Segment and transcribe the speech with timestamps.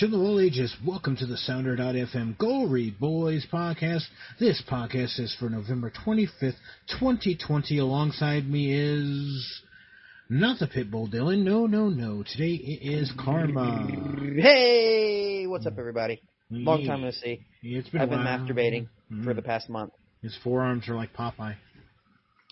[0.00, 4.04] and of all ages, welcome to the Sounder.fm Go Read Boys podcast.
[4.38, 6.54] This podcast is for November 25th,
[7.00, 7.78] 2020.
[7.78, 9.62] Alongside me is
[10.28, 11.42] not the Pitbull Dylan.
[11.42, 12.22] No, no, no.
[12.22, 13.88] Today it is Karma.
[14.36, 16.22] Hey, what's up, everybody?
[16.50, 17.40] Long time no see.
[17.62, 18.86] It's been I've been masturbating
[19.24, 19.36] for Mm.
[19.36, 19.92] the past month.
[20.22, 21.56] His forearms are like Popeye.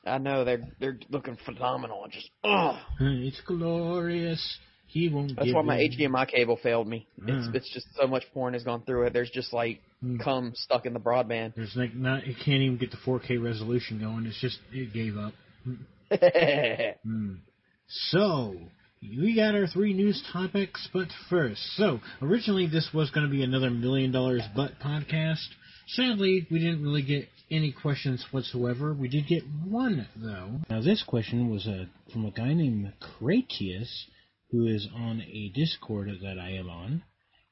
[0.04, 2.06] I know they're they're looking phenomenal.
[2.10, 4.58] Just oh, It's glorious.
[4.88, 5.92] He won't that's why my in.
[5.92, 7.06] HDMI cable failed me.
[7.26, 7.54] It's Mm.
[7.54, 9.12] it's just so much porn has gone through it.
[9.12, 10.20] There's just like Mm.
[10.20, 11.54] cum stuck in the broadband.
[11.54, 12.24] There's like not.
[12.24, 14.26] It can't even get the 4K resolution going.
[14.26, 15.32] It's just it gave up.
[17.02, 17.34] Hmm.
[17.88, 18.56] So,
[19.02, 23.42] we got our three news topics, but first, so originally this was going to be
[23.42, 25.46] another Million Dollars Butt podcast.
[25.88, 28.92] Sadly, we didn't really get any questions whatsoever.
[28.92, 30.60] We did get one though.
[30.68, 33.88] Now, this question was uh, from a guy named Cratius,
[34.50, 37.02] who is on a Discord that I am on,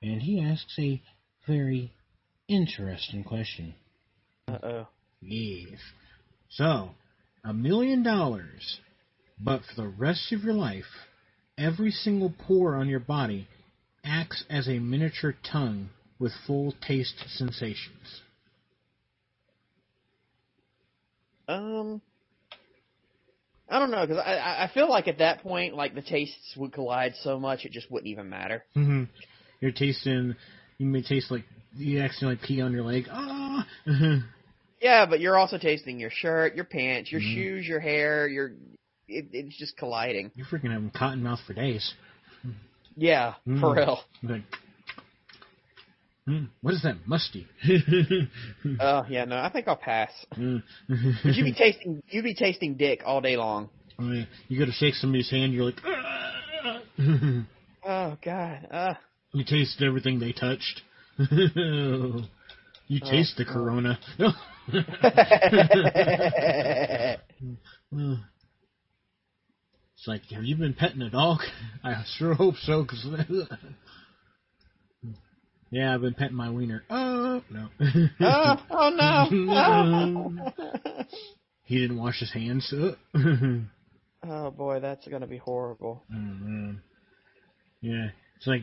[0.03, 1.03] and he asks a
[1.47, 1.93] very
[2.49, 3.75] interesting question.
[4.49, 4.89] uh oh.
[5.21, 5.79] Yes.
[6.51, 6.91] So,
[7.45, 8.81] a million dollars,
[9.39, 10.85] but for the rest of your life,
[11.59, 13.49] every single pore on your body
[14.05, 18.23] acts as a miniature tongue with full taste sensations.
[21.49, 22.01] Um,
[23.75, 26.73] I don't know because I I feel like at that point like the tastes would
[26.73, 28.65] collide so much it just wouldn't even matter.
[28.77, 29.05] Mm-hmm.
[29.61, 30.37] You're tasting,
[30.79, 31.43] you may taste like
[31.75, 33.07] you accidentally pee on your leg.
[33.11, 33.67] Ah!
[34.81, 37.35] Yeah, but you're also tasting your shirt, your pants, your Mhm.
[37.35, 38.29] shoes, your hair.
[38.29, 38.49] Your
[39.09, 40.31] it, it's just colliding.
[40.35, 41.95] You're freaking having cotton mouth for days.
[42.95, 43.61] Yeah, Mm.
[43.61, 44.01] for real.
[44.23, 44.43] Like,
[46.29, 46.97] mm, what is that?
[47.07, 47.47] Musty.
[48.81, 50.11] Oh yeah, no, I think I'll pass.
[50.37, 50.63] Mm.
[50.89, 53.69] But you'd be tasting you'd be tasting dick all day long.
[53.99, 55.81] I mean, you go to shake somebody's hand, you're like.
[57.87, 58.67] Oh god.
[58.71, 58.95] Uh,
[59.35, 60.81] you taste everything they touched.
[61.19, 63.53] you Oh, taste the oh.
[63.53, 63.99] corona.
[69.95, 71.41] it's like, have you been petting a dog?
[71.83, 73.07] I sure hope so, cause
[75.75, 76.85] yeah, I've been petting my wiener.
[76.89, 77.69] Oh no.
[78.21, 80.53] oh, oh no.
[81.65, 82.73] he didn't wash his hands.
[82.73, 82.95] Oh.
[84.29, 86.05] oh boy, that's gonna be horrible.
[86.11, 86.81] Oh, man.
[87.81, 88.63] Yeah, it's like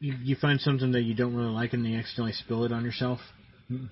[0.00, 2.84] you you find something that you don't really like and you accidentally spill it on
[2.84, 3.20] yourself.
[3.70, 3.88] Mm.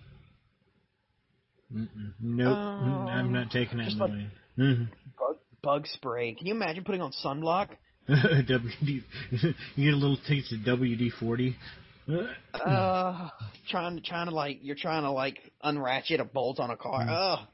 [1.75, 2.13] Mm-mm.
[2.21, 4.27] Nope, Mm, I'm not taking that just in the like- way.
[4.59, 4.89] Mhm.
[5.19, 6.35] Bug, bug spray.
[6.35, 7.69] Can you imagine putting on sunblock?
[8.09, 9.55] WD, you
[9.85, 11.57] get a little taste of WD forty.
[12.55, 13.29] Uh,
[13.69, 17.01] trying to trying to like you're trying to like unratchet a bolt on a car.
[17.01, 17.09] Mm.
[17.11, 17.47] Oh,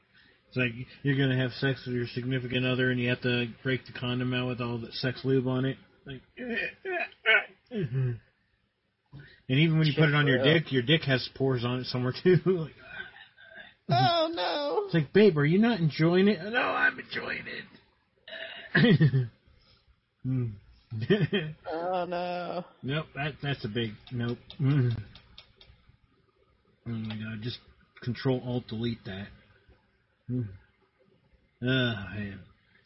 [0.47, 0.71] It's like
[1.03, 4.33] you're gonna have sex with your significant other and you have to break the condom
[4.33, 5.77] out with all the sex lube on it.
[6.05, 6.21] Like,
[7.71, 8.19] and
[9.47, 11.85] even when you put it on your Shit, dick, your dick has pores on it
[11.85, 12.37] somewhere too.
[12.45, 12.73] like,
[13.89, 14.83] oh no.
[14.85, 16.39] It's like, babe, are you not enjoying it?
[16.43, 17.43] No, I'm enjoying
[18.75, 19.27] it.
[20.23, 20.47] Hmm.
[21.71, 22.65] Oh no.
[22.83, 24.37] nope, that that's a big nope.
[24.59, 24.91] Mm.
[26.87, 27.59] Oh my god, just
[28.01, 29.27] control alt delete that.
[30.29, 30.47] Mm.
[31.61, 32.39] Uh, man.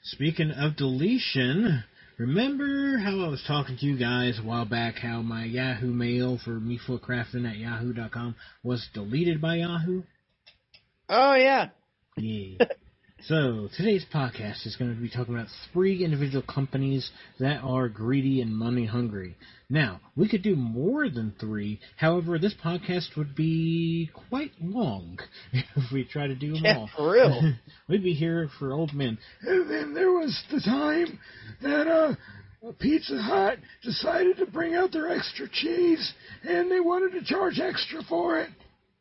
[0.03, 1.83] Speaking of deletion,
[2.17, 6.39] remember how I was talking to you guys a while back how my Yahoo mail
[6.43, 10.03] for mefootcrafting at yahoo.com was deleted by Yahoo?
[11.07, 11.69] Oh yeah.
[12.17, 12.65] Yeah.
[13.27, 18.41] so today's podcast is going to be talking about three individual companies that are greedy
[18.41, 19.37] and money hungry.
[19.69, 21.79] Now, we could do more than three.
[21.95, 25.19] However, this podcast would be quite long
[25.53, 26.89] if we try to do them Yeah, all.
[26.97, 27.53] for real.
[27.87, 29.17] We'd be here for old men.
[29.41, 31.17] And then there was the time
[31.61, 32.15] that uh,
[32.79, 36.13] Pizza Hut decided to bring out their extra cheese,
[36.43, 38.49] and they wanted to charge extra for it.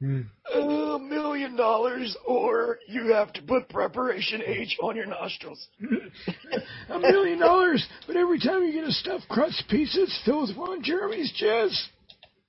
[0.02, 0.22] Hmm.
[0.52, 5.68] A million dollars, or you have to put preparation H on your nostrils.
[6.88, 10.56] a million dollars, but every time you get a stuffed crust pizza, it's filled with
[10.56, 11.80] Ron Jeremy's jizz.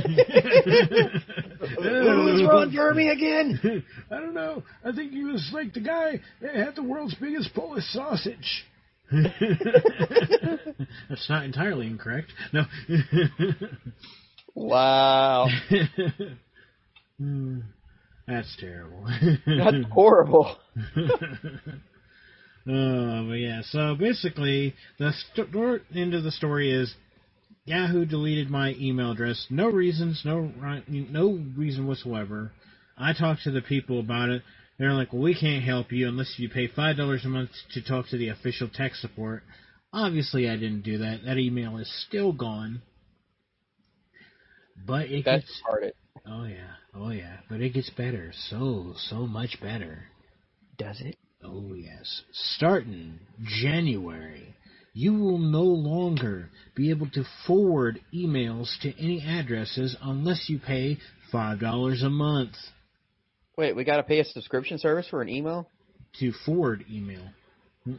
[2.43, 3.85] Ron Jeremy again?
[4.11, 4.63] I don't know.
[4.83, 8.65] I think he was like the guy that had the world's biggest Polish sausage.
[9.11, 9.29] That's
[11.29, 12.33] not entirely incorrect.
[12.51, 12.63] No.
[14.53, 15.47] Wow,
[17.19, 17.59] Hmm.
[18.27, 19.05] That's terrible.
[19.45, 20.57] that's horrible.
[22.69, 23.61] Oh, but yeah.
[23.63, 26.93] So basically, the sto- end of the story is
[27.65, 29.47] Yahoo deleted my email address.
[29.49, 30.51] No reasons, no
[30.89, 32.51] no reason whatsoever.
[32.97, 34.41] I talked to the people about it.
[34.77, 37.81] They're like, "Well, we can't help you unless you pay five dollars a month to
[37.81, 39.43] talk to the official tech support."
[39.93, 41.21] Obviously, I didn't do that.
[41.25, 42.81] That email is still gone.
[44.85, 45.61] But it That's gets.
[46.25, 46.31] Retarded.
[46.31, 47.37] Oh yeah, oh yeah.
[47.49, 48.31] But it gets better.
[48.49, 50.03] So so much better.
[50.77, 51.15] Does it?
[51.43, 52.23] Oh yes.
[52.31, 54.55] Starting January,
[54.93, 60.97] you will no longer be able to forward emails to any addresses unless you pay
[61.31, 62.53] five dollars a month
[63.57, 65.67] Wait, we got to pay a subscription service for an email?
[66.19, 67.23] to forward email.
[67.87, 67.91] Uh,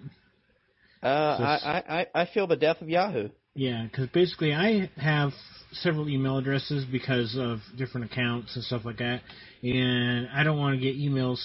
[1.03, 1.09] So
[1.45, 1.83] I,
[2.15, 3.29] I I feel the death of Yahoo.
[3.59, 5.33] Yeah, because basically I have
[5.73, 9.21] several email addresses because of different accounts and stuff like that,
[9.65, 11.45] and I don't want to get emails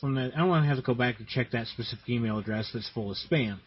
[0.00, 0.30] from that.
[0.36, 2.88] I don't want to have to go back and check that specific email address that's
[2.90, 3.58] full of spam.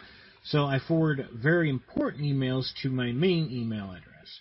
[0.46, 4.40] So I forward very important emails to my main email address.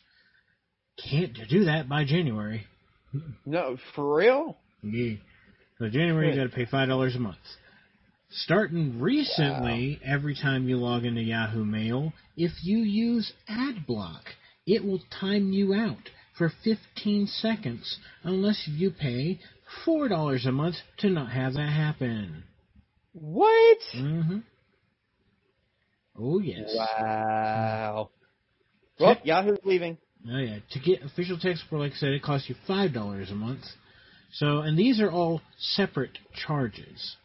[1.10, 2.68] Can't do that by January.
[3.44, 4.56] No, for real?
[4.84, 5.16] Yeah.
[5.80, 7.38] So January you got to pay five dollars a month.
[8.34, 14.22] Starting recently, every time you log into Yahoo Mail, if you use AdBlock,
[14.66, 16.08] it will time you out
[16.38, 19.38] for 15 seconds unless you pay
[19.84, 22.44] four dollars a month to not have that happen.
[23.12, 23.78] What?
[23.94, 24.38] Mm-hmm.
[26.18, 26.74] Oh yes.
[26.74, 28.10] Wow.
[29.00, 29.98] Well, Yahoo's leaving.
[30.30, 30.58] Oh yeah.
[30.70, 33.64] To get official text support, like I said, it costs you five dollars a month.
[34.32, 37.16] So, and these are all separate charges.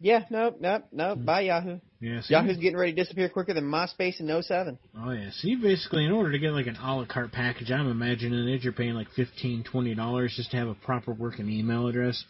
[0.00, 1.14] Yeah, no, no, no.
[1.14, 1.24] Hmm.
[1.24, 1.78] Bye, Yahoo.
[2.00, 2.22] Yeah.
[2.22, 4.78] So Yahoo's getting ready to disappear quicker than MySpace in 07.
[4.96, 7.70] Oh yeah, so you basically, in order to get like an a la carte package,
[7.70, 11.50] I'm imagining it, you're paying like fifteen, twenty dollars just to have a proper working
[11.50, 12.24] email address.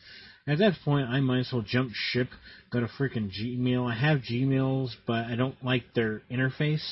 [0.49, 2.29] At that point, I might as well jump ship,
[2.73, 3.89] go to freaking Gmail.
[3.89, 6.83] I have Gmails, but I don't like their interface.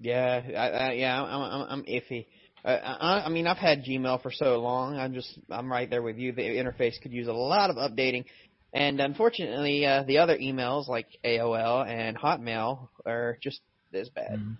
[0.00, 2.26] Yeah, I, I, yeah, I'm, I'm, I'm iffy.
[2.64, 4.96] Uh, I, I mean, I've had Gmail for so long.
[4.96, 6.32] I'm just, I'm right there with you.
[6.32, 8.24] The interface could use a lot of updating,
[8.74, 13.60] and unfortunately, uh, the other emails like AOL and Hotmail are just
[13.94, 14.38] as bad.
[14.38, 14.56] Mhm.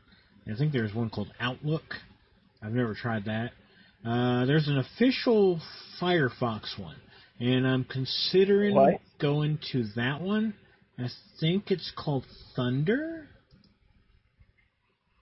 [0.46, 1.96] I think there's one called Outlook.
[2.62, 3.52] I've never tried that.
[4.04, 5.60] Uh, there's an official
[6.00, 6.96] Firefox one,
[7.40, 9.00] and I'm considering What?
[9.18, 10.54] going to that one.
[10.98, 11.08] I
[11.40, 12.24] think it's called
[12.54, 13.28] Thunder.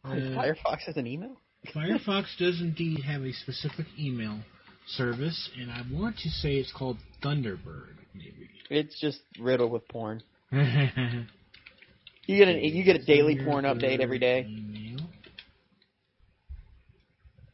[0.05, 1.37] Uh, Firefox has an email.
[1.69, 4.41] Firefox does indeed have a specific email
[4.87, 8.49] service, and I want to say it's called Thunderbird, maybe.
[8.71, 10.23] It's just riddled with porn.
[12.27, 14.47] You get a you get a daily porn update every day.
[14.49, 15.01] Email.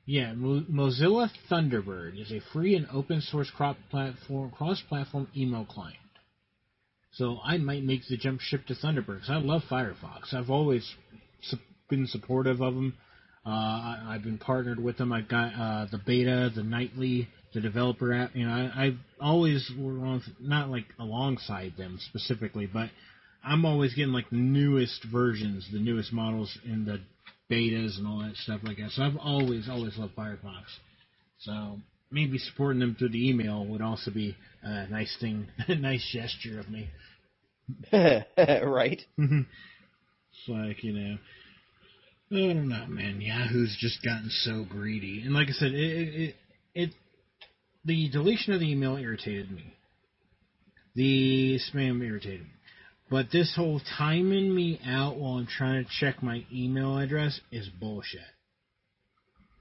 [0.04, 5.64] Yeah, Mo- Mozilla Thunderbird is a free and open source cross platform cross platform email
[5.64, 5.96] client.
[7.12, 10.32] So I might make the jump ship to Thunderbird because I love Firefox.
[10.34, 10.94] I've always
[11.42, 11.56] su-
[11.88, 12.94] been supportive of them.
[13.46, 15.12] Uh, I, I've been partnered with them.
[15.12, 18.34] I've got uh, the beta, the nightly, the developer app.
[18.34, 22.90] You know, I, I've always were on, not like alongside them specifically, but
[23.44, 27.00] I'm always getting like the newest versions, the newest models in the
[27.50, 28.90] betas and all that stuff like that.
[28.90, 30.64] So I've always, always loved Firefox.
[31.40, 31.78] So
[32.10, 36.60] maybe supporting them through the email would also be a nice thing, a nice gesture
[36.60, 36.88] of me.
[37.92, 39.00] right.
[39.18, 39.40] Mm-hmm.
[39.40, 41.18] it's like, you know,
[42.30, 43.20] I don't know, man.
[43.20, 45.22] Yahoo's just gotten so greedy.
[45.24, 46.34] And like I said, it, it,
[46.74, 46.90] it
[47.88, 49.74] the deletion of the email irritated me.
[50.94, 52.52] The spam irritated me.
[53.10, 57.66] But this whole timing me out while I'm trying to check my email address is
[57.80, 58.20] bullshit.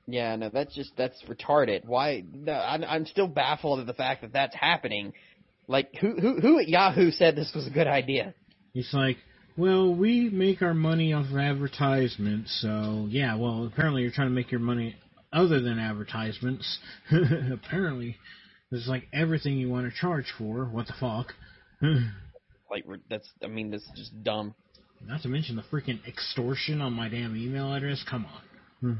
[0.05, 1.85] Yeah, no, that's just that's retarded.
[1.85, 2.23] Why?
[2.33, 5.13] No, I'm, I'm still baffled at the fact that that's happening.
[5.67, 8.33] Like, who who who at Yahoo said this was a good idea?
[8.73, 9.17] It's like,
[9.57, 14.33] well, we make our money off of advertisements, so yeah, well, apparently you're trying to
[14.33, 14.95] make your money
[15.33, 16.79] other than advertisements.
[17.11, 18.17] apparently,
[18.71, 20.65] it's like everything you want to charge for.
[20.65, 21.33] What the fuck?
[22.69, 24.53] Like, that's I mean, that's just dumb.
[25.05, 28.03] Not to mention the freaking extortion on my damn email address.
[28.09, 28.99] Come on.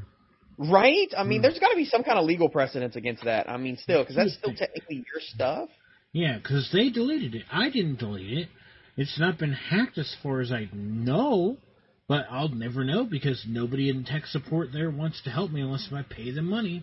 [0.56, 1.08] Right?
[1.16, 1.42] I mean, Hmm.
[1.42, 3.48] there's got to be some kind of legal precedence against that.
[3.48, 5.68] I mean, still, because that's still technically your stuff.
[6.12, 7.42] Yeah, because they deleted it.
[7.52, 8.48] I didn't delete it.
[8.96, 11.58] It's not been hacked as far as I know,
[12.08, 15.88] but I'll never know because nobody in tech support there wants to help me unless
[15.92, 16.82] I pay them money.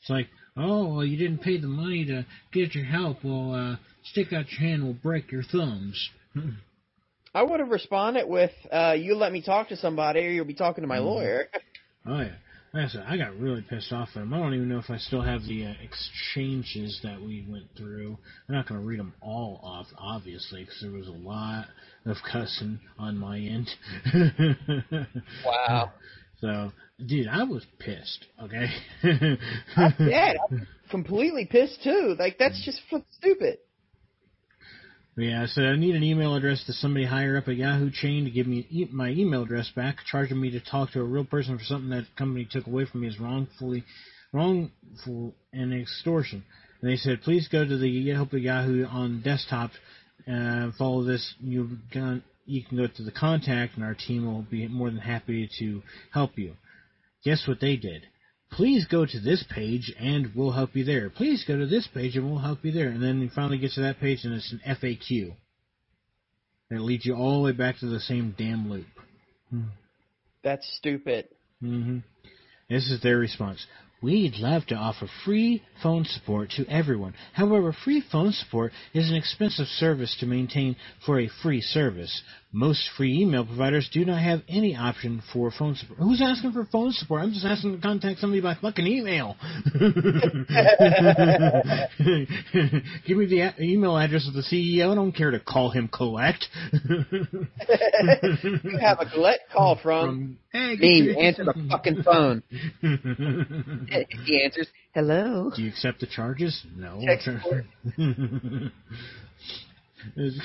[0.00, 3.24] It's like, oh, well, you didn't pay the money to get your help.
[3.24, 6.10] Well, uh, stick out your hand, we'll break your thumbs.
[7.34, 10.54] I would have responded with, uh, "You let me talk to somebody, or you'll be
[10.54, 11.04] talking to my Mhm.
[11.04, 11.48] lawyer."
[12.06, 12.36] Oh yeah.
[12.74, 14.34] Like I said, I got really pissed off at them.
[14.34, 18.18] I don't even know if I still have the uh, exchanges that we went through.
[18.48, 21.66] I'm not going to read them all off, obviously, because there was a lot
[22.04, 23.70] of cussing on my end.
[25.46, 25.92] Wow.
[26.40, 26.72] So,
[27.06, 28.26] dude, I was pissed.
[28.42, 28.66] Okay.
[30.00, 32.16] yeah, I'm completely pissed too.
[32.18, 32.80] Like, that's just
[33.12, 33.58] stupid.
[35.16, 38.30] Yeah, said I need an email address to somebody higher up at Yahoo chain to
[38.32, 41.56] give me e- my email address back, charging me to talk to a real person
[41.56, 43.84] for something that company took away from me is wrongfully
[44.32, 46.44] wrongful and extortion.
[46.82, 49.70] And they said, please go to the help of Yahoo on desktop,
[50.30, 51.34] uh, follow this.
[51.40, 54.98] You can you can go to the contact, and our team will be more than
[54.98, 56.54] happy to help you.
[57.24, 58.02] Guess what they did?
[58.54, 61.10] Please go to this page and we'll help you there.
[61.10, 62.88] Please go to this page and we'll help you there.
[62.88, 65.34] And then you finally get to that page and it's an FAQ.
[66.70, 68.86] And it leads you all the way back to the same damn loop.
[70.42, 71.28] That's stupid.
[71.60, 71.98] hmm
[72.68, 73.66] This is their response.
[74.02, 77.14] We'd love to offer free phone support to everyone.
[77.32, 82.22] However, free phone support is an expensive service to maintain for a free service.
[82.56, 85.98] Most free email providers do not have any option for phone support.
[85.98, 87.22] Who's asking for phone support?
[87.22, 89.34] I'm just asking to contact somebody by fucking email.
[93.04, 94.92] Give me the email address of the CEO.
[94.92, 96.46] I don't care to call him collect.
[96.72, 97.48] you
[98.80, 101.26] have a collect call from, from hey, me.
[101.26, 102.44] Answer the fucking phone.
[104.26, 106.64] he answers, "Hello." Do you accept the charges?
[106.76, 107.00] No.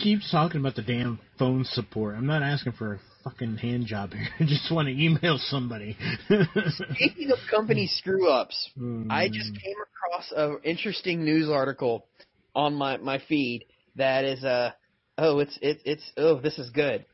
[0.01, 2.15] Keeps talking about the damn phone support.
[2.15, 4.27] I'm not asking for a fucking hand job here.
[4.39, 5.97] I just want to email somebody.
[6.25, 9.07] Speaking of company screw ups, mm.
[9.09, 12.05] I just came across an interesting news article
[12.55, 14.71] on my my feed that is uh
[15.17, 17.05] oh it's it, it's oh this is good.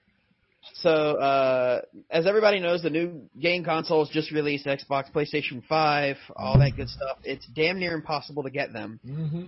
[0.76, 6.58] So uh as everybody knows, the new game consoles just released Xbox, PlayStation 5, all
[6.60, 7.18] that good stuff.
[7.24, 9.00] It's damn near impossible to get them.
[9.06, 9.44] Mm-hmm.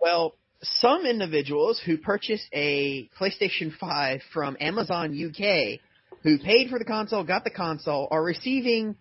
[0.00, 5.80] Well, some individuals who purchased a PlayStation 5 from Amazon UK,
[6.22, 8.96] who paid for the console, got the console, are receiving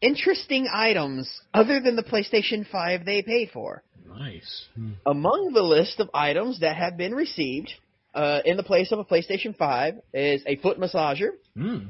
[0.00, 3.82] interesting items other than the PlayStation 5 they paid for.
[4.06, 4.66] Nice.
[4.74, 4.92] Hmm.
[5.06, 7.72] Among the list of items that have been received
[8.14, 11.88] uh, in the place of a PlayStation 5 is a foot massager, mm.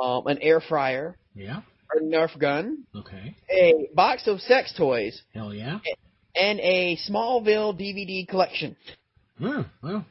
[0.00, 5.52] um, an air fryer, yeah, a Nerf gun, okay, a box of sex toys, hell
[5.52, 5.78] yeah,
[6.34, 8.76] and a Smallville DVD collection.
[9.40, 10.06] Oh, well,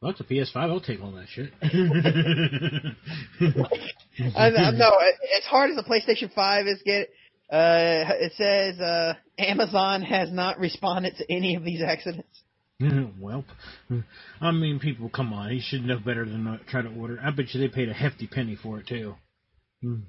[0.00, 0.56] well, it's a PS5.
[0.56, 1.52] I'll take all that shit.
[4.36, 4.92] I, I, no,
[5.36, 7.08] as hard as the PlayStation 5 is get,
[7.50, 12.42] uh, it says uh, Amazon has not responded to any of these accidents.
[13.20, 13.44] well,
[14.40, 15.50] I mean, people, come on.
[15.50, 17.18] He should know better than not try to order.
[17.22, 19.14] I bet you they paid a hefty penny for it too.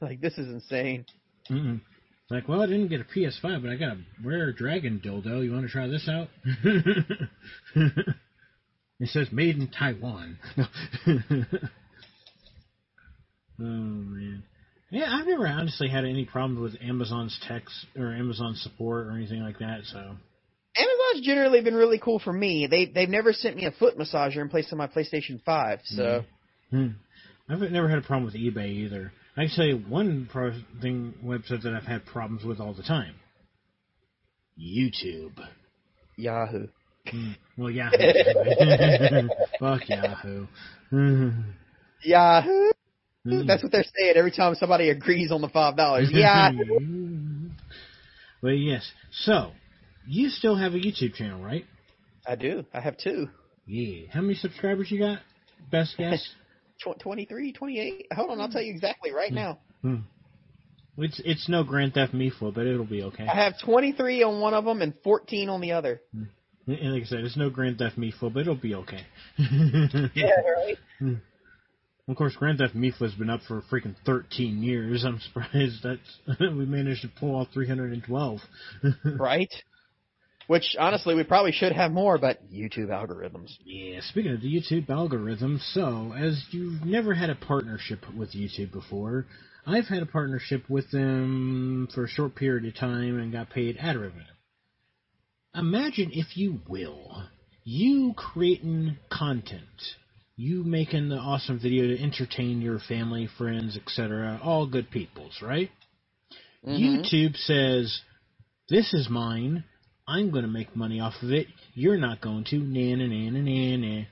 [0.00, 1.06] like this is insane.
[1.50, 1.80] Mm-mm.
[2.28, 5.44] Like, well, I didn't get a PS5, but I got a rare dragon dildo.
[5.44, 6.28] You want to try this out?
[8.98, 10.38] it says made in Taiwan.
[13.60, 14.42] oh man.
[14.90, 19.42] Yeah, I've never honestly had any problems with Amazon's text or Amazon support or anything
[19.42, 19.82] like that.
[19.84, 22.66] So Amazon's generally been really cool for me.
[22.68, 25.80] They they've never sent me a foot massager in place of my PlayStation Five.
[25.84, 26.24] So
[26.72, 26.94] mm.
[27.48, 29.12] I've never had a problem with eBay either.
[29.36, 32.82] I can tell you one pro- thing website that I've had problems with all the
[32.82, 33.14] time.
[34.58, 35.38] YouTube.
[36.16, 36.68] Yahoo.
[37.12, 37.96] Mm, well, Yahoo.
[39.60, 40.46] Fuck Yahoo.
[42.02, 42.70] Yahoo.
[43.26, 43.46] Mm.
[43.46, 46.08] That's what they're saying every time somebody agrees on the five dollars.
[46.12, 47.50] Yahoo.
[48.42, 48.90] well, yes.
[49.10, 49.52] So,
[50.06, 51.64] you still have a YouTube channel, right?
[52.26, 52.64] I do.
[52.72, 53.28] I have two.
[53.66, 54.06] Yeah.
[54.12, 55.18] How many subscribers you got?
[55.70, 56.26] Best guess.
[56.80, 58.06] 23, 28.
[58.12, 59.58] Hold on, I'll tell you exactly right now.
[59.82, 59.96] Hmm.
[60.98, 63.26] It's it's no Grand Theft Mifla, but it'll be okay.
[63.26, 66.00] I have 23 on one of them and 14 on the other.
[66.14, 66.24] Hmm.
[66.68, 69.00] And like I said, it's no Grand Theft Mifla, but it'll be okay.
[69.38, 70.76] yeah, right.
[70.98, 71.14] Hmm.
[72.08, 75.04] Of course, Grand Theft Mifla's been up for freaking 13 years.
[75.04, 75.98] I'm surprised that
[76.40, 78.40] we managed to pull off 312.
[79.18, 79.52] right.
[80.46, 83.52] Which honestly, we probably should have more, but YouTube algorithms.
[83.64, 88.70] Yeah, speaking of the YouTube algorithms, so as you've never had a partnership with YouTube
[88.72, 89.26] before,
[89.66, 93.76] I've had a partnership with them for a short period of time and got paid
[93.80, 94.22] ad revenue.
[95.56, 97.24] Imagine, if you will,
[97.64, 99.62] you creating content,
[100.36, 105.70] you making the awesome video to entertain your family, friends, etc., all good peoples, right?
[106.64, 107.02] Mm-hmm.
[107.02, 108.00] YouTube says,
[108.68, 109.64] "This is mine."
[110.08, 111.46] I'm going to make money off of it.
[111.74, 112.58] You're not going to.
[112.58, 114.04] Na na na na na na.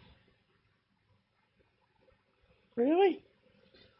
[2.77, 3.21] Really?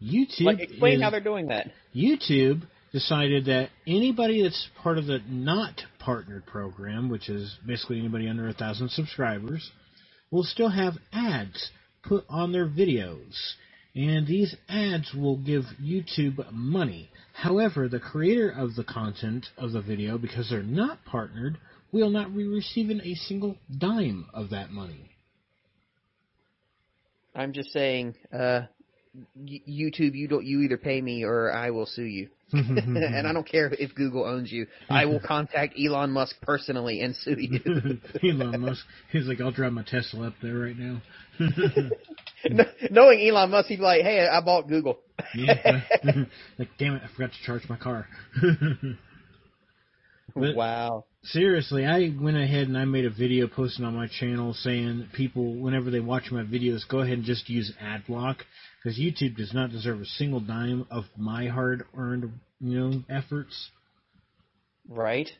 [0.03, 0.41] YouTube.
[0.41, 1.69] Like, explain is, how they're doing that.
[1.95, 8.29] YouTube decided that anybody that's part of the not partnered program, which is basically anybody
[8.29, 9.71] under a thousand subscribers,
[10.31, 11.71] will still have ads
[12.03, 13.35] put on their videos.
[13.95, 17.11] And these ads will give YouTube money.
[17.33, 21.59] However, the creator of the content of the video, because they're not partnered,
[21.95, 25.11] we'll not be receiving a single dime of that money.
[27.37, 28.63] I'm just saying, uh,
[29.39, 32.29] YouTube, you don't, you either pay me or I will sue you.
[32.53, 34.67] and I don't care if Google owns you.
[34.91, 38.01] I will contact Elon Musk personally and sue you.
[38.23, 41.01] Elon Musk, he's like, I'll drive my Tesla up there right now.
[42.91, 45.01] Knowing Elon Musk, he'd be like, "Hey, I bought Google."
[45.35, 45.81] yeah.
[46.59, 48.07] like, damn it, I forgot to charge my car.
[50.37, 51.05] But wow.
[51.25, 55.57] Seriously, I went ahead and I made a video posting on my channel saying people,
[55.57, 58.45] whenever they watch my videos, go ahead and just use ad block
[58.83, 63.71] because YouTube does not deserve a single dime of my hard-earned, you know, efforts.
[64.87, 65.31] Right.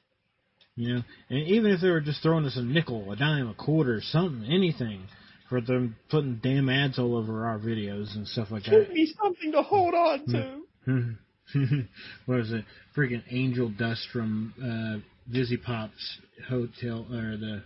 [0.75, 3.55] You know, and even if they were just throwing us a nickel, a dime, a
[3.55, 5.07] quarter, something, anything,
[5.49, 8.71] for them putting damn ads all over our videos and stuff like that.
[8.71, 11.17] Give me something to hold on to.
[12.27, 12.65] what was it?
[12.97, 17.63] Freaking angel dust from uh, VivziePop's hotel or the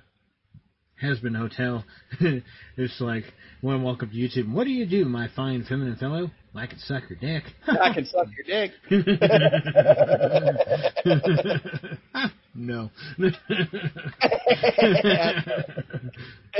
[1.02, 1.84] Hazbin Hotel.
[2.76, 3.24] it's like,
[3.60, 4.52] when I walk up to YouTube.
[4.52, 6.30] What do you do, my fine feminine fellow?
[6.54, 7.44] I can suck your dick.
[7.66, 8.72] I can suck your dick.
[12.54, 12.90] no.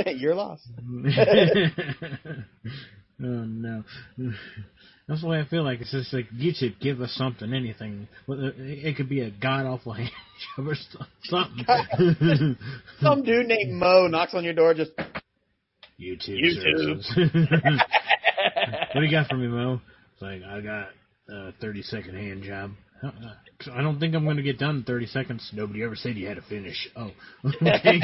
[0.05, 0.67] You're lost.
[3.21, 3.83] oh no.
[5.09, 5.81] That's the way I feel like.
[5.81, 8.07] It's just like YouTube, give us something, anything.
[8.27, 10.11] It could be a god awful hand
[10.55, 10.75] job or
[11.23, 12.57] something.
[13.01, 14.91] Some dude named Mo knocks on your door, just
[15.99, 16.37] YouTube.
[16.39, 17.01] YouTube.
[18.93, 19.81] what do you got for me, Mo?
[20.13, 20.89] It's like I got
[21.27, 22.69] a thirty second hand job.
[23.73, 25.49] I don't think I'm going to get done in 30 seconds.
[25.53, 26.89] Nobody ever said you had to finish.
[26.97, 27.11] Oh,
[27.45, 27.97] okay.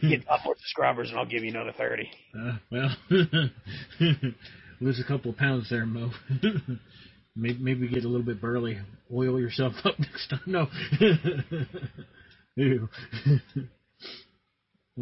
[0.00, 2.08] get five more subscribers and I'll give you another 30.
[2.38, 2.88] Uh, well,
[4.80, 6.10] lose a couple of pounds there, Mo.
[7.36, 8.78] maybe, maybe get a little bit burly.
[9.12, 10.40] Oil yourself up next time.
[10.46, 10.66] No.
[12.56, 12.88] Ew.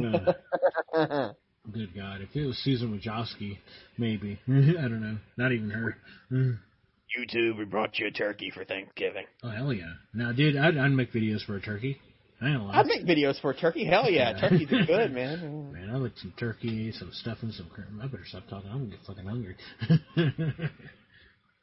[0.05, 1.33] uh,
[1.73, 2.21] good God.
[2.21, 3.59] If it was Susan Wojcicki,
[3.97, 4.39] maybe.
[4.47, 4.51] I
[4.83, 5.19] don't know.
[5.37, 5.97] Not even her.
[6.31, 9.25] YouTube, we brought you a turkey for Thanksgiving.
[9.43, 9.95] Oh, hell yeah.
[10.13, 11.99] Now, dude, I'd, I'd make videos for a turkey.
[12.41, 13.85] I don't I'd make videos for turkey.
[13.85, 15.73] Hell yeah, turkeys are good, man.
[15.73, 17.69] Man, I like some turkey, some stuffing, some.
[18.01, 18.71] I better stop talking.
[18.71, 19.57] I'm gonna get fucking hungry.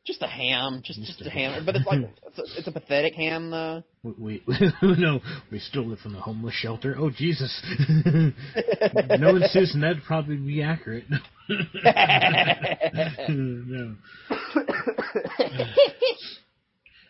[0.06, 1.54] just a ham, just just, just a ham.
[1.54, 1.66] ham.
[1.66, 3.84] But it's like it's a, it's a pathetic ham though.
[4.04, 6.96] We, we no, we stole it from the homeless shelter.
[7.00, 7.62] Oh Jesus!
[9.18, 11.06] Knowing Susan, that'd probably be accurate.
[13.30, 13.96] no.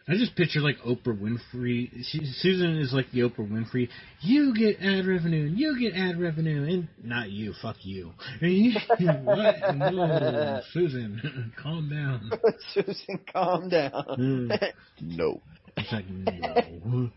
[0.07, 1.89] I just picture like Oprah Winfrey.
[2.03, 3.89] She, Susan is like the Oprah Winfrey.
[4.21, 7.53] You get ad revenue, and you get ad revenue, and not you.
[7.59, 8.11] Fuck you.
[9.23, 9.75] what?
[9.75, 12.29] No, Susan, calm down.
[12.71, 13.91] Susan, calm down.
[13.91, 14.73] Mm.
[15.01, 15.41] no.
[15.75, 17.09] It's like no.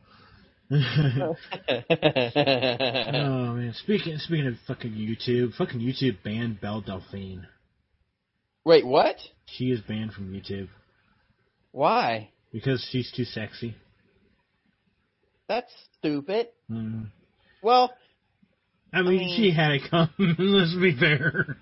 [0.71, 0.75] oh
[3.55, 3.75] man!
[3.83, 7.47] Speaking speaking of fucking YouTube, fucking YouTube banned Belle Delphine.
[8.65, 9.17] Wait, what?
[9.47, 10.69] She is banned from YouTube.
[11.71, 12.31] Why?
[12.53, 13.77] Because she's too sexy.
[15.49, 16.49] That's stupid.
[16.71, 17.07] Mm.
[17.63, 17.93] Well,
[18.93, 20.11] I mean, I mean, she had it coming.
[20.39, 21.57] Let's be fair.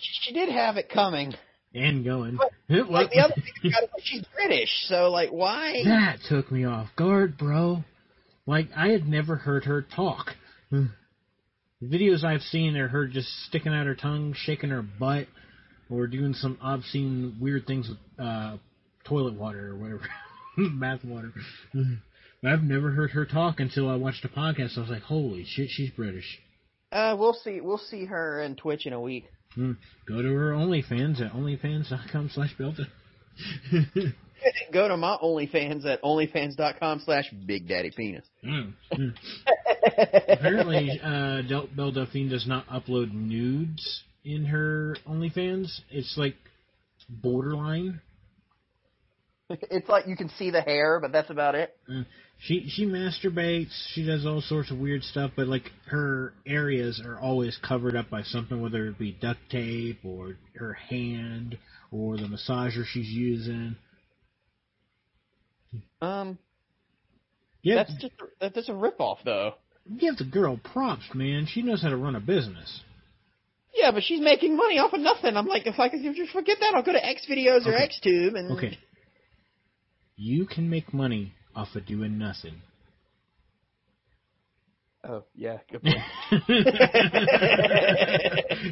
[0.00, 1.34] she did have it coming.
[1.74, 2.38] And going.
[2.38, 2.52] But,
[2.90, 5.82] like the other thing about it, she's British, so like why?
[5.84, 7.84] That took me off guard, bro.
[8.46, 10.30] Like I had never heard her talk.
[10.70, 10.88] The
[11.82, 15.26] videos I've seen are her just sticking out her tongue, shaking her butt,
[15.90, 18.56] or doing some obscene, weird things with uh,
[19.08, 20.02] toilet water or whatever,
[20.80, 21.32] bath water.
[22.44, 24.76] I've never heard her talk until I watched a podcast.
[24.76, 26.38] I was like, "Holy shit, she's British."
[26.92, 27.60] Uh, we'll see.
[27.60, 29.26] We'll see her on Twitch in a week.
[29.54, 29.72] Hmm.
[30.06, 32.86] Go to her OnlyFans at onlyfans.com slash Belta.
[34.72, 38.24] Go to my OnlyFans at onlyfans.com slash Big Daddy Penis.
[38.44, 38.74] Mm.
[40.28, 45.80] Apparently, uh, Del- Belle Delphine does not upload nudes in her OnlyFans.
[45.90, 46.36] It's like
[47.08, 48.00] borderline.
[49.70, 51.76] It's like you can see the hair, but that's about it.
[51.88, 52.02] Uh,
[52.38, 53.72] she she masturbates.
[53.92, 58.10] She does all sorts of weird stuff, but like her areas are always covered up
[58.10, 61.58] by something, whether it be duct tape or her hand
[61.92, 63.76] or the massager she's using.
[66.02, 66.38] Um.
[67.62, 69.54] Yeah, that's just that's a ripoff, though.
[69.98, 71.46] Give the girl props, man.
[71.50, 72.80] She knows how to run a business.
[73.74, 75.36] Yeah, but she's making money off of nothing.
[75.36, 77.88] I'm like, if I could just forget that, I'll go to X videos or okay.
[77.88, 78.52] XTube and.
[78.56, 78.78] Okay.
[80.16, 82.62] You can make money off of doing nothing.
[85.04, 85.96] Oh yeah, good point.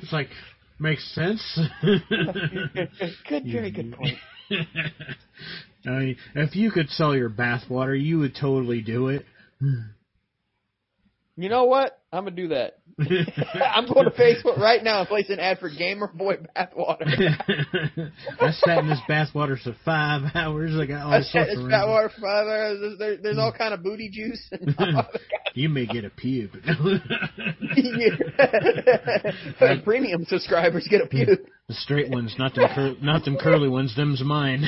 [0.00, 0.28] it's like
[0.78, 1.60] makes sense.
[3.28, 4.16] good, very good point.
[5.86, 9.24] I mean, if you could sell your bathwater, you would totally do it.
[11.36, 11.98] You know what?
[12.12, 12.78] I'm gonna do that.
[13.00, 17.02] I'm going to Facebook right now and place an ad for Gamer Boy bathwater.
[18.40, 20.76] I sat in this bathwater for five hours.
[20.80, 22.78] I got all I sorts sat in random- bathwater for five hours.
[22.80, 24.48] There's, there, there's all kind of booty juice.
[25.56, 26.50] You may get a pube.
[29.84, 31.26] Premium subscribers get a pew.
[31.68, 33.94] the straight ones, not them, cur- not them curly ones.
[33.94, 34.64] Them's mine.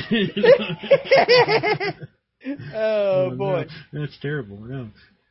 [2.73, 3.35] oh no.
[3.35, 3.65] boy.
[3.91, 4.59] that's terrible.
[4.61, 4.87] No.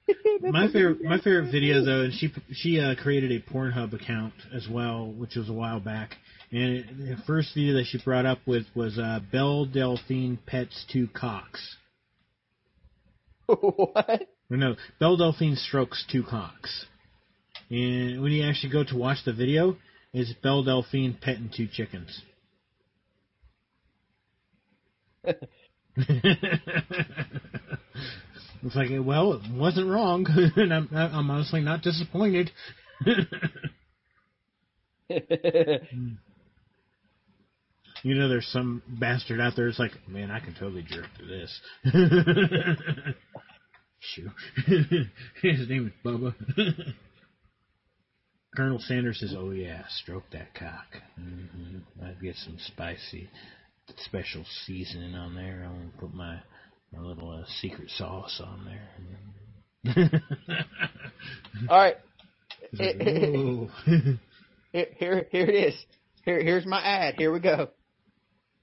[0.41, 4.69] my favorite, my favorite video though, and she she uh, created a Pornhub account as
[4.71, 6.15] well, which was a while back.
[6.53, 10.85] And it, the first video that she brought up with was uh, Belle Delphine pets
[10.93, 11.77] two cocks.
[13.47, 14.29] what?
[14.51, 16.87] Or no, Belle Delphine strokes two cocks.
[17.69, 19.77] And when you actually go to watch the video,
[20.13, 22.23] it's Belle Delphine petting two chickens.
[28.67, 30.27] it's like, well, it wasn't wrong,
[30.57, 32.51] and I'm, I'm honestly not disappointed.
[33.07, 33.17] you
[38.15, 41.61] know, there's some bastard out there that's like, man, I can totally jerk to this.
[44.01, 44.31] Shoot.
[45.43, 46.35] His name is Bubba.
[48.57, 50.87] Colonel Sanders says, "Oh yeah, stroke that cock.
[51.17, 53.29] hmm I'd get some spicy,
[53.99, 55.63] special seasoning on there.
[55.65, 56.41] I'm gonna put my
[56.93, 58.89] my little uh, secret sauce on there."
[61.69, 61.97] all right.
[62.73, 62.97] Like,
[64.73, 65.75] Here, here, here it is.
[66.25, 67.15] Here, here's my ad.
[67.17, 67.69] Here we go.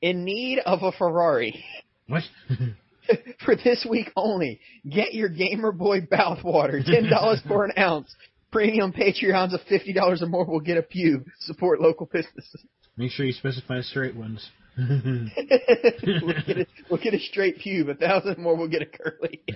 [0.02, 1.64] In need of a Ferrari.
[2.08, 2.22] what?
[3.46, 8.14] For this week only, get your Gamer Boy bathwater, ten dollars for an ounce.
[8.52, 11.26] Premium Patreons of fifty dollars or more will get a pew.
[11.40, 12.64] Support local businesses.
[12.96, 14.50] Make sure you specify straight ones.
[14.78, 17.90] we'll, get a, we'll get a straight pube.
[17.90, 19.42] A thousand more we'll get a curly.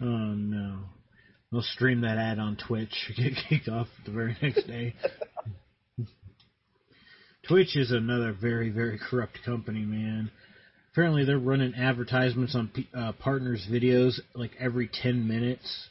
[0.00, 0.80] oh no.
[1.50, 3.10] We'll stream that ad on Twitch.
[3.16, 4.94] Get kicked off the very next day.
[7.48, 10.30] Twitch is another very, very corrupt company, man.
[10.92, 15.88] Apparently, they're running advertisements on uh, partners' videos like every 10 minutes.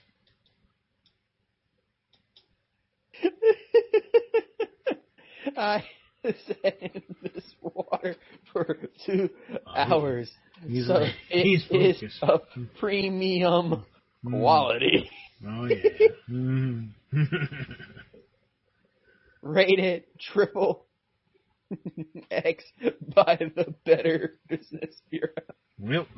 [5.57, 5.83] I
[6.23, 8.15] sat in this water
[8.53, 9.29] for two
[9.75, 10.31] hours.
[10.65, 12.23] He's, so he's it is focused.
[12.23, 12.41] of
[12.79, 13.85] premium
[14.25, 15.09] quality.
[15.47, 15.75] Oh, yeah.
[16.29, 16.89] Mm.
[19.41, 20.85] Rated triple
[22.29, 22.65] X
[23.15, 25.31] by the Better Business Bureau.
[25.79, 26.05] well.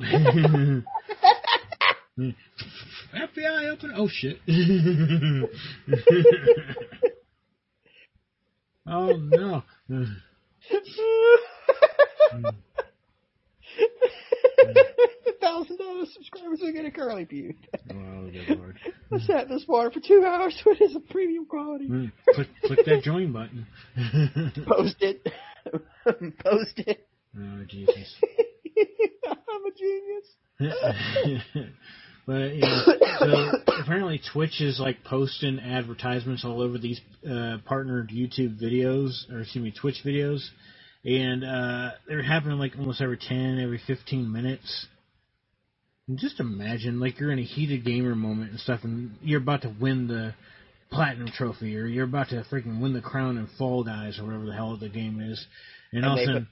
[3.14, 3.92] FBI open.
[3.96, 4.38] Oh, shit.
[8.86, 9.62] Oh, no.
[15.40, 17.54] Thousand dollars subscribers will get a curly pew.
[17.90, 18.78] Oh, good lord.
[19.12, 21.88] I sat in this water for two hours, so it is a premium quality.
[21.88, 23.66] Mm, click, click that join button.
[24.66, 25.26] Post it.
[26.44, 27.08] Post it.
[27.38, 28.16] oh, Jesus.
[29.26, 30.26] I'm a genius.
[32.30, 32.84] But yeah,
[33.18, 33.50] so
[33.82, 39.64] apparently Twitch is like posting advertisements all over these uh, partnered YouTube videos, or excuse
[39.64, 40.38] me, Twitch videos,
[41.04, 44.86] and uh, they're happening like almost every ten, every fifteen minutes.
[46.06, 49.62] And just imagine, like you're in a heated gamer moment and stuff, and you're about
[49.62, 50.32] to win the
[50.92, 54.46] platinum trophy, or you're about to freaking win the crown in Fall Guys, or whatever
[54.46, 55.44] the hell the game is,
[55.90, 56.48] and, And all of a sudden,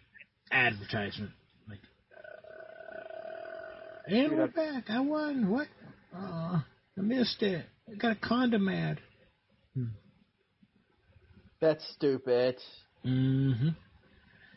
[0.50, 1.30] advertisement like.
[1.30, 1.37] Uh,
[4.08, 4.84] and we're back.
[4.88, 5.50] I won.
[5.50, 5.66] What?
[6.16, 6.62] Oh,
[6.98, 7.64] I missed it.
[7.90, 9.00] I got a condom ad.
[11.60, 12.56] That's stupid.
[13.04, 13.68] Mm-hmm.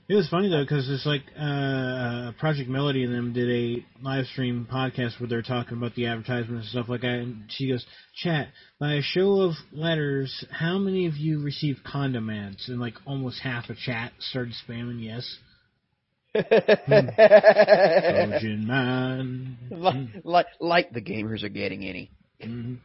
[0.08, 4.26] It was funny though because it's like uh, Project Melody and them did a live
[4.26, 7.20] stream podcast where they're talking about the advertisements and stuff like that.
[7.20, 7.86] And she goes,
[8.16, 12.96] "Chat by a show of letters, how many of you received condom ads?" And like
[13.06, 15.38] almost half a chat started spamming yes.
[17.32, 19.58] Trojan man.
[19.70, 22.10] like, like, like the gamers are getting any.
[22.42, 22.76] hmm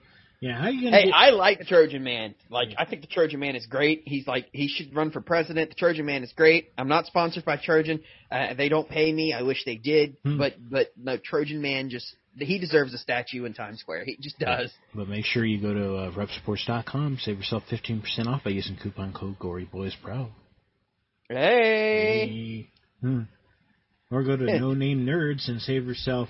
[0.41, 0.97] Yeah, how you gonna?
[0.97, 2.35] Hey, get- I like the Trojan Man.
[2.51, 4.03] Like, I think the Trojan Man is great.
[4.07, 5.71] He's like, he should run for president.
[5.71, 6.73] The Trojan Man is great.
[6.77, 8.01] I'm not sponsored by Trojan.
[8.31, 9.33] Uh, they don't pay me.
[9.33, 10.17] I wish they did.
[10.25, 10.39] Hmm.
[10.39, 14.05] But, but no, Trojan Man just, he deserves a statue in Times Square.
[14.05, 14.73] He just does.
[14.95, 19.13] But make sure you go to uh, repsports.com, save yourself 15% off by using coupon
[19.13, 20.29] code GoryBoysPro.
[21.29, 22.27] Hey.
[22.29, 22.69] Hey.
[23.01, 23.21] Hmm.
[24.11, 26.29] Or go to No Name Nerds and save yourself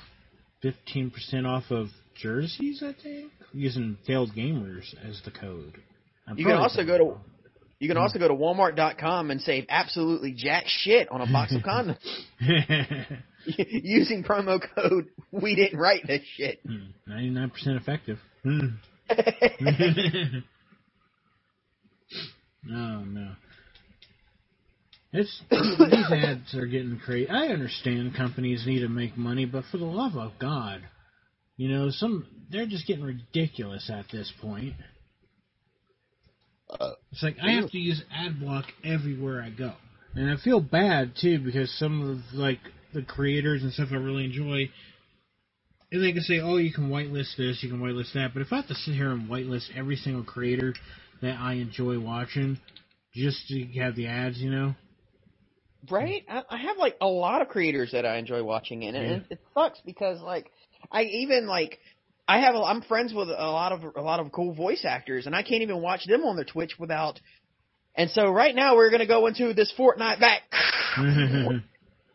[0.65, 1.13] 15%
[1.47, 1.89] off of
[2.21, 5.81] jerseys, I think, using Failed Gamers as the code.
[6.27, 7.21] I'm You can also go to-
[7.79, 11.63] You can also go to Walmart.com and save absolutely jack shit on a box of
[11.63, 11.99] condoms.
[13.47, 16.59] using promo code we didn't write this shit.
[16.67, 18.19] Hmm, ninety-nine percent effective.
[18.43, 18.79] Hmm.
[22.73, 23.33] oh no.
[25.17, 27.29] It's these ads are getting crazy.
[27.29, 30.83] I understand companies need to make money, but for the love of God,
[31.57, 34.75] you know, some they're just getting ridiculous at this point.
[36.69, 39.73] Uh, it's like I have to use ad block everywhere I go,
[40.15, 42.61] and I feel bad too because some of like
[42.93, 44.69] the creators and stuff I really enjoy,
[45.93, 48.53] and they can say, "Oh, you can whitelist this, you can whitelist that," but if
[48.53, 50.75] I have to sit here and whitelist every single creator
[51.23, 52.59] that I enjoy watching
[53.15, 54.75] just to have the ads, you know,
[55.91, 56.25] right?
[56.29, 59.41] I, I have like a lot of creators that I enjoy watching, and, and it
[59.55, 60.51] sucks because like
[60.91, 61.79] I even like
[62.29, 65.27] I have a, I'm friends with a lot of a lot of cool voice actors,
[65.27, 67.21] and I can't even watch them on their Twitch without.
[67.95, 70.43] And so right now we're gonna go into this Fortnite back.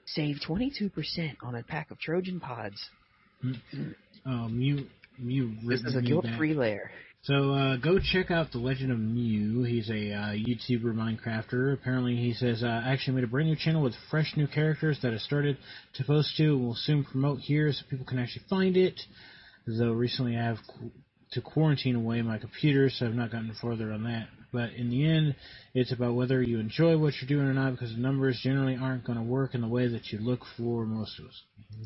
[0.06, 2.89] Save twenty two percent on a pack of Trojan pods.
[4.26, 4.86] Oh, Mew,
[5.17, 5.56] Mew.
[5.65, 6.91] This is a guilt free layer.
[7.23, 9.62] So uh, go check out the Legend of Mew.
[9.62, 11.71] He's a uh, YouTuber Minecrafter.
[11.71, 15.13] Apparently, he says uh, actually made a brand new channel with fresh new characters that
[15.13, 15.60] I started
[15.95, 18.99] to post to, and will soon promote here so people can actually find it.
[19.67, 20.89] Though recently I have qu-
[21.34, 24.27] to quarantine away my computer, so I've not gotten further on that.
[24.51, 25.36] But in the end,
[25.75, 29.05] it's about whether you enjoy what you're doing or not, because the numbers generally aren't
[29.05, 31.41] going to work in the way that you look for most of us.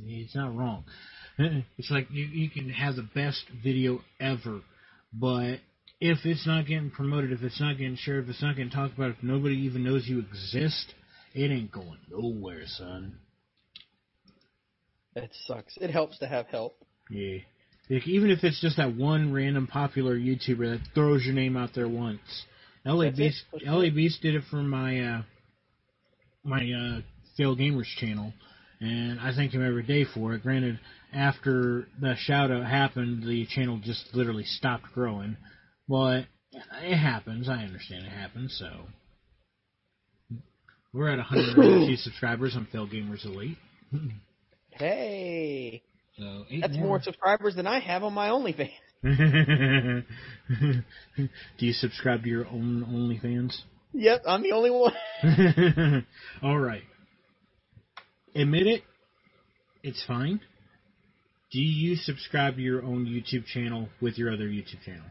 [0.06, 0.86] It's not wrong.
[1.78, 4.62] It's like you, you can have the best video ever
[5.18, 5.60] but
[6.00, 8.96] if it's not getting promoted, if it's not getting shared, if it's not getting talked
[8.96, 10.94] about, if nobody even knows you exist,
[11.34, 13.18] it ain't going nowhere, son.
[15.14, 15.78] That sucks.
[15.78, 16.78] It helps to have help.
[17.10, 17.38] Yeah.
[17.90, 21.70] Like, even if it's just that one random popular YouTuber that throws your name out
[21.74, 22.20] there once.
[22.86, 25.22] LA Beast, LA Beast did it for my uh,
[26.44, 27.02] my uh,
[27.36, 28.32] Fail Gamers channel,
[28.80, 30.44] and I thank him every day for it.
[30.44, 30.80] Granted,
[31.16, 35.38] after the shout out happened, the channel just literally stopped growing.
[35.88, 36.26] But
[36.82, 37.48] it happens.
[37.48, 38.56] I understand it happens.
[38.60, 38.88] So
[40.94, 43.58] we're at 150 subscribers on Fail Gamers Elite.
[44.72, 45.82] hey,
[46.18, 46.88] so that's more.
[46.88, 48.72] more subscribers than I have on my OnlyFans.
[51.60, 53.56] Do you subscribe to your own OnlyFans?
[53.94, 54.94] Yep, I'm the only one.
[56.44, 56.84] All right.
[58.36, 58.84] Admit it.
[59.84, 60.42] It's fine.
[61.52, 65.06] Do you subscribe to your own YouTube channel with your other YouTube channel?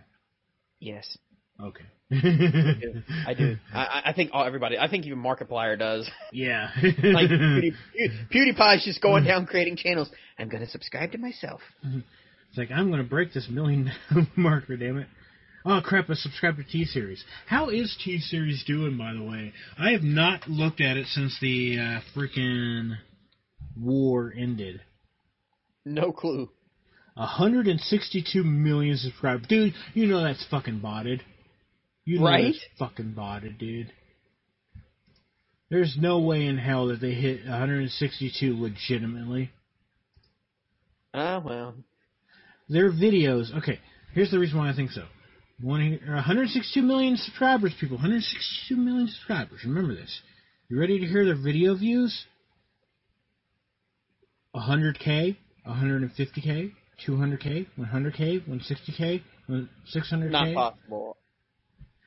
[0.81, 1.16] Yes.
[1.61, 1.85] Okay.
[2.11, 3.03] I do.
[3.27, 3.57] I, do.
[3.75, 4.77] I, I think all, everybody.
[4.79, 6.11] I think even Markiplier does.
[6.33, 6.70] Yeah.
[6.83, 7.73] like Pewdie,
[8.35, 10.11] PewDiePie's just going down creating channels.
[10.38, 11.61] I'm going to subscribe to myself.
[11.83, 13.90] It's like I'm going to break this million
[14.37, 14.77] marker.
[14.77, 15.07] Damn it.
[15.66, 16.11] Oh crap!
[16.11, 17.25] I subscribed to T Series.
[17.47, 19.55] How is T Series doing, by the way?
[19.79, 22.97] I have not looked at it since the uh, freaking
[23.81, 24.83] war ended.
[25.85, 26.49] No clue.
[27.14, 29.47] 162 million subscribers.
[29.49, 31.23] Dude, you know that's fucking botted.
[32.05, 32.44] You know right?
[32.53, 33.92] that's fucking botted, dude.
[35.70, 39.51] There's no way in hell that they hit 162 legitimately.
[41.12, 41.75] Ah, uh, well.
[42.68, 43.57] Their videos.
[43.59, 43.79] Okay,
[44.12, 45.05] here's the reason why I think so.
[45.61, 47.97] 162 million subscribers, people.
[47.97, 49.61] 162 million subscribers.
[49.64, 50.20] Remember this.
[50.68, 52.25] You ready to hear their video views?
[54.55, 56.72] 100k, 150k,
[57.07, 60.31] 200k, 100k, 160k, 600k.
[60.31, 61.16] Not possible.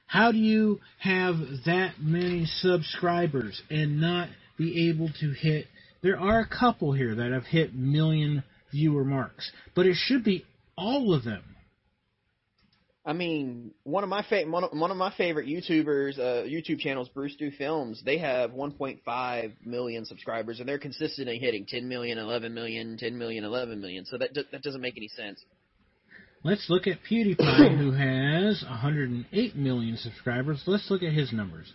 [0.05, 5.67] How do you have that many subscribers and not be able to hit?
[6.01, 10.45] There are a couple here that have hit million viewer marks, but it should be
[10.77, 11.43] all of them.
[13.07, 16.79] I mean, one of my fa- one, of, one of my favorite YouTubers, uh, YouTube
[16.79, 22.17] channels, Bruce Do Films, they have 1.5 million subscribers, and they're consistently hitting 10 million,
[22.17, 24.03] 11 million, 10 million, 11 million.
[24.03, 25.41] So that that doesn't make any sense.
[26.43, 30.63] Let's look at PewDiePie, who has 108 million subscribers.
[30.67, 31.71] Let's look at his numbers.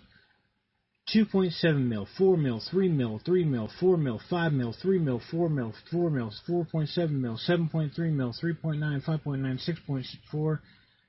[1.16, 5.48] 2.7 mil, 4 mil, 3 mil, 3 mil, 4 mil, 5 mil, 3 mil, 4
[5.48, 10.58] mil, 4 mil, 4.7 mil, 7.3 mil, 3.9, 5.9, 6.4,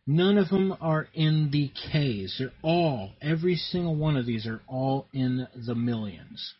[0.06, 2.36] None of them are in the K's.
[2.38, 6.54] They're all, every single one of these are all in the millions.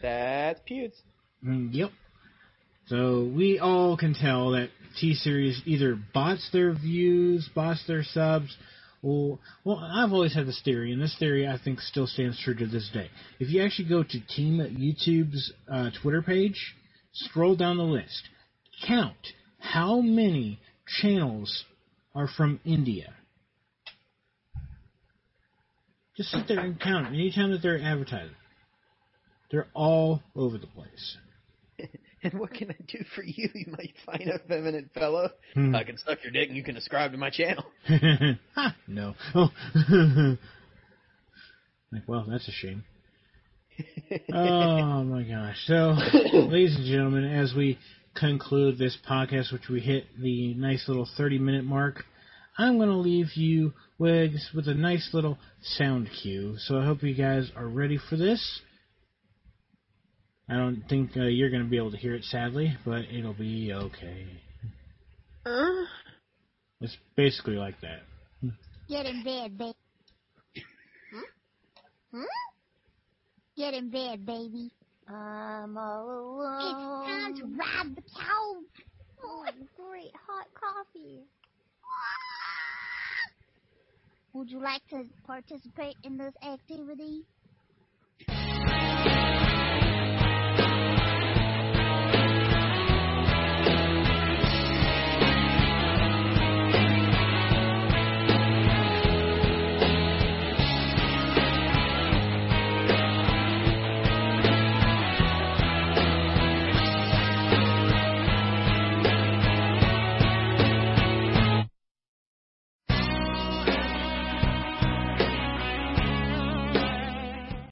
[0.00, 0.94] That's Pewds.
[1.44, 1.90] Mm, yep.
[2.86, 8.56] So we all can tell that T Series either bots their views, bots their subs,
[9.02, 12.54] or well, I've always had this theory, and this theory I think still stands true
[12.54, 13.08] to this day.
[13.40, 16.74] If you actually go to Team YouTube's uh, Twitter page,
[17.12, 18.22] scroll down the list,
[18.86, 19.16] count
[19.62, 20.58] how many
[21.00, 21.64] channels
[22.14, 23.14] are from India?
[26.16, 28.34] Just sit there and count anytime that they're advertising.
[29.50, 31.16] They're all over the place.
[32.22, 35.30] and what can I do for you, you might fine effeminate fellow?
[35.54, 35.74] Hmm.
[35.74, 37.64] I can suck your dick and you can subscribe to my channel.
[38.54, 39.14] ha, no.
[39.34, 39.48] Oh.
[41.92, 42.84] like, well, that's a shame.
[44.34, 45.56] oh my gosh.
[45.66, 45.94] So,
[46.34, 47.78] ladies and gentlemen, as we
[48.14, 52.04] conclude this podcast, which we hit the nice little 30 minute mark,
[52.58, 56.56] I'm going to leave you with, with a nice little sound cue.
[56.58, 58.60] So I hope you guys are ready for this.
[60.48, 63.32] I don't think uh, you're going to be able to hear it, sadly, but it'll
[63.32, 64.26] be okay.
[65.46, 65.84] Uh,
[66.80, 68.00] It's basically like that.
[68.88, 69.74] Get in bed, baby.
[71.14, 71.20] Huh?
[72.14, 72.26] Huh?
[73.56, 74.72] Get in bed, baby.
[75.08, 76.70] I'm all alone.
[76.70, 78.56] It's time to ride the cow.
[79.24, 79.44] Oh,
[79.76, 81.20] great hot coffee.
[84.34, 87.24] Would you like to participate in this activity?